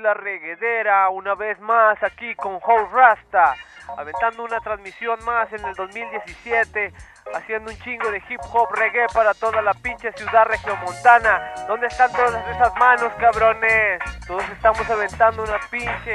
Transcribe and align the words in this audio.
la 0.00 0.14
reguedera, 0.14 1.08
una 1.10 1.34
vez 1.34 1.60
más 1.60 2.02
aquí 2.02 2.34
con 2.34 2.54
How 2.54 2.88
Rasta, 2.92 3.54
aventando 3.96 4.44
una 4.44 4.60
transmisión 4.60 5.22
más 5.24 5.52
en 5.52 5.64
el 5.64 5.74
2017, 5.74 6.92
haciendo 7.34 7.70
un 7.70 7.78
chingo 7.78 8.10
de 8.10 8.22
hip 8.28 8.40
hop 8.52 8.68
reggae 8.72 9.06
para 9.12 9.34
toda 9.34 9.62
la 9.62 9.74
pinche 9.74 10.12
ciudad 10.12 10.46
regiomontana. 10.46 11.54
¿Dónde 11.68 11.86
están 11.86 12.10
todas 12.12 12.46
esas 12.48 12.74
manos, 12.76 13.12
cabrones? 13.14 14.00
Todos 14.26 14.44
estamos 14.50 14.88
aventando 14.88 15.42
una 15.42 15.58
pinche 15.70 16.14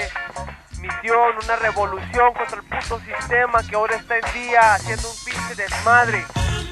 misión, 0.79 1.35
una 1.43 1.55
revolución 1.57 2.33
contra 2.33 2.57
el 2.57 2.63
puto 2.63 2.99
sistema 2.99 3.59
que 3.67 3.75
ahora 3.75 3.95
está 3.95 4.17
en 4.17 4.33
día, 4.33 4.73
haciendo 4.73 5.09
un 5.09 5.17
pinche 5.23 5.55
desmadre. 5.55 6.25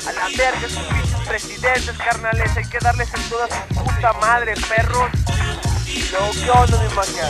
A 0.07 0.11
la 0.11 0.27
verga, 0.37 0.67
sus 0.67 0.83
pinches 0.83 1.27
presidentes, 1.27 1.97
carnales, 1.97 2.57
hay 2.57 2.69
que 2.69 2.79
darles 2.79 3.13
en 3.13 3.29
toda 3.29 3.47
su 3.47 3.75
puta 3.75 4.13
madre, 4.13 4.53
perros. 4.67 5.09
No, 5.83 6.31
¿qué 6.31 6.49
onda, 6.49 6.81
mi 6.81 6.95
magia? 6.95 7.27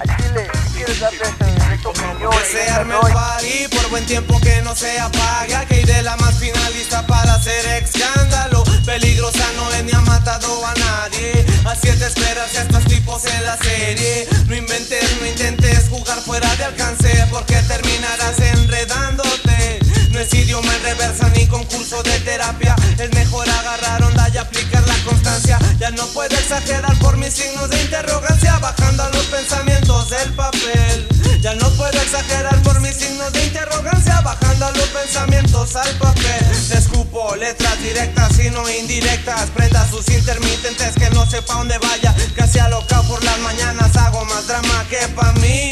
A 0.00 0.16
Chile, 0.16 0.48
si 0.64 0.74
quieres 0.76 1.00
darle 1.00 1.18
ese 1.22 1.86
opinión. 1.86 2.30
Que 2.30 2.44
se 2.46 2.70
arme 2.70 2.94
el 2.94 3.12
party 3.12 3.68
por 3.68 3.90
buen 3.90 4.06
tiempo 4.06 4.40
que 4.40 4.62
no 4.62 4.74
se 4.74 4.98
apaga. 4.98 5.66
Que 5.66 5.84
de 5.84 6.02
la 6.02 6.16
más 6.16 6.34
finalista 6.38 7.06
para 7.06 7.34
hacer 7.34 7.82
escándalo. 7.82 8.64
Peligrosa 8.86 9.44
no 9.56 9.70
es 9.74 9.84
ni 9.84 9.92
ha 9.92 10.00
matado 10.00 10.64
a 10.64 10.74
nadie. 10.74 11.44
Así 11.66 11.88
es 11.88 12.00
de 12.00 12.06
esperarse 12.06 12.58
a 12.58 12.62
estos 12.62 12.84
tipos 12.84 13.24
en 13.26 13.44
la 13.44 13.56
serie. 13.58 14.26
No 14.46 14.56
inventes, 14.56 15.20
no 15.20 15.26
intentes 15.26 15.88
jugar 15.90 16.18
fuera 16.20 16.54
de 16.56 16.64
alcance. 16.64 17.26
Porque 17.30 17.56
terminarás 17.62 18.38
enredándote. 18.38 19.80
No 20.10 20.18
es 20.18 20.32
idioma 20.32 20.74
en 20.76 20.82
reversa 20.82 21.28
ni 21.30 21.46
concurso 21.46 22.02
de 22.02 22.18
terapia. 22.20 22.74
Es 22.98 23.12
mejor 23.12 23.48
agarrar 23.48 24.02
onda 24.02 24.28
y 24.32 24.38
aplicar 24.38 24.86
la 24.86 24.96
constancia. 25.04 25.58
Ya 25.78 25.90
no 25.90 26.06
puedo 26.08 26.34
exagerar 26.36 26.91
mis 27.22 27.32
signos 27.32 27.70
de 27.70 27.80
interrogancia. 27.82 28.58
Bajando 28.58 29.04
a 29.04 29.10
los 29.10 29.24
pensamientos 29.26 30.10
del 30.10 30.32
papel. 30.34 31.08
Ya 31.40 31.54
no 31.54 31.68
puedo 31.70 32.00
exagerar 32.00 32.60
por 32.62 32.80
mis 32.80 32.96
signos 32.96 33.32
de 33.32 33.44
interrogancia. 33.44 34.20
Bajando 34.20 34.66
a 34.66 34.70
los 34.72 34.88
pensamientos 34.88 35.76
al 35.76 35.94
papel. 35.98 36.44
Te 36.68 36.78
escupo 36.78 37.34
letras 37.36 37.78
directas 37.80 38.38
y 38.40 38.50
no 38.50 38.68
indirectas. 38.68 39.50
Prenda 39.50 39.88
sus 39.88 40.08
intermitentes 40.10 40.94
que 40.94 41.10
no 41.10 41.24
sepa 41.30 41.54
dónde 41.54 41.78
vaya. 41.78 42.14
Casi 42.36 42.58
alocado 42.58 43.04
por 43.04 43.22
las 43.24 43.38
mañanas. 43.38 43.96
Hago 43.96 44.24
más 44.24 44.46
drama 44.48 44.84
que 44.90 45.08
pa' 45.14 45.32
mí. 45.34 45.70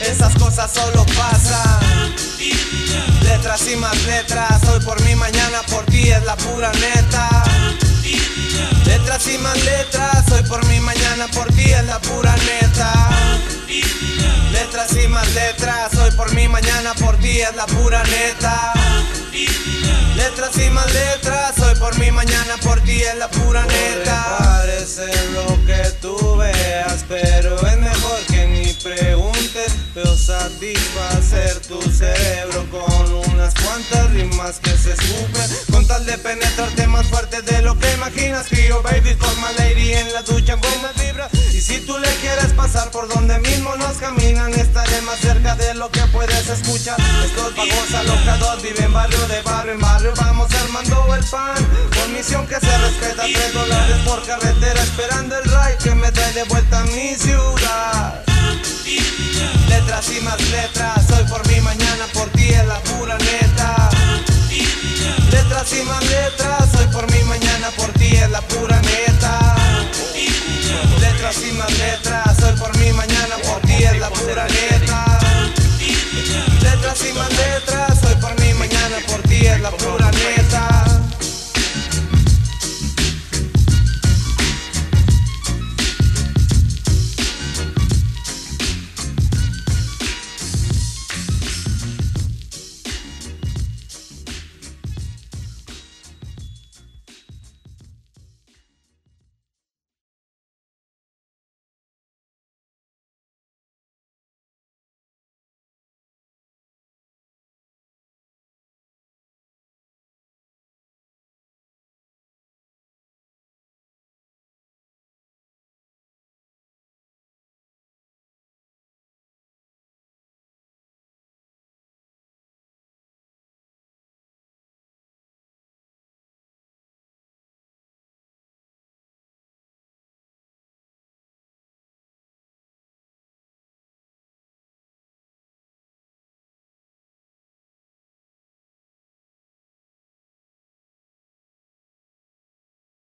Esas 0.00 0.34
cosas 0.34 0.70
solo 0.72 1.04
pasan. 1.16 2.14
Letras 3.22 3.62
y 3.72 3.76
más 3.76 3.96
letras, 4.04 4.62
hoy 4.68 4.80
por 4.84 5.00
mí, 5.02 5.14
mañana 5.14 5.62
mañana 16.54 16.94
por 16.94 17.16
ti, 17.16 17.40
es 17.40 17.56
la 17.56 17.66
pura 17.66 18.00
neta. 18.04 18.72
Letras 20.14 20.56
y 20.64 20.70
más 20.70 20.86
letras, 20.92 21.58
hoy 21.58 21.74
por 21.80 21.98
mí, 21.98 22.12
mañana 22.12 22.54
por 22.62 22.80
ti, 22.82 23.02
es 23.02 23.16
la 23.16 23.28
pura 23.28 23.66
neta. 23.66 24.36
Parece 24.38 25.06
lo 25.32 25.48
que 25.66 25.82
tú 26.00 26.36
veas, 26.36 27.04
pero 27.08 27.56
es 27.66 27.76
mejor 27.78 28.18
que 28.28 28.46
ni 28.46 28.72
preguntes. 28.74 29.72
Veo 29.96 30.16
satisfacer 30.16 31.58
tu 31.66 31.82
cerebro 31.90 32.64
con 32.70 33.32
unas 33.32 33.52
cuantas 33.54 34.10
rimas 34.12 34.60
que 34.60 34.70
se 34.78 34.92
escupen. 34.92 35.48
Con 35.72 35.84
tal 35.88 36.06
de 36.06 36.16
penetrarte 36.18 36.86
más 36.86 37.06
fuerte 37.08 37.42
de 37.42 37.62
lo 37.62 37.76
que 37.76 37.92
imaginas. 37.94 38.46
Crío 38.48 38.80
baby 38.82 39.16
con 39.16 39.34
my 39.40 39.52
lady 39.58 39.92
en 39.94 40.12
la 40.12 40.22
ducha 40.22 40.56
con 40.56 40.82
más 40.82 40.94
vibras. 41.02 41.32
Y 41.52 41.60
si 41.60 41.80
tú 41.80 41.98
le 41.98 42.12
quieres 42.22 42.52
pasar 42.52 42.92
por 42.92 43.08
donde 43.08 43.40
mismo 43.40 43.74
nos 43.74 43.96
caminan, 43.96 44.54
más 45.14 45.20
cerca 45.20 45.54
de 45.54 45.74
lo 45.74 45.90
que 45.90 46.00
puedes 46.12 46.48
escuchar. 46.48 46.96
Estos 47.24 47.54
vagos 47.54 47.94
alocados 47.94 48.62
viven 48.62 48.92
barrio 48.92 49.26
de 49.28 49.42
barrio 49.42 49.72
en 49.72 49.80
barrio. 49.80 50.12
Vamos 50.16 50.52
armando 50.54 51.14
el 51.14 51.24
pan. 51.24 51.54
Con 51.94 52.12
misión 52.12 52.46
que 52.46 52.58
se 52.58 52.78
respeta, 52.78 53.22
tres 53.22 53.52
dólares 53.52 53.96
por 54.04 54.24
carretera. 54.26 54.82
Esperando 54.82 55.36
el 55.38 55.44
ride 55.44 55.78
que 55.82 55.94
me 55.94 56.10
trae 56.10 56.32
de 56.32 56.44
vuelta 56.44 56.80
a 56.80 56.84
mi 56.84 57.14
ciudad. 57.14 58.24
Letras 59.68 60.10
y 60.10 60.20
más 60.20 60.40
letras, 60.50 61.10
hoy 61.10 61.24
por 61.28 61.46
mí, 61.48 61.60
mañana 61.60 62.06
por 62.12 62.28
ti, 62.30 62.48
es 62.48 62.66
la 62.66 62.80
pura 62.80 63.16